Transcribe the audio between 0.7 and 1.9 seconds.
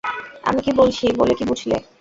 বলছি বলে কি বুঝালে?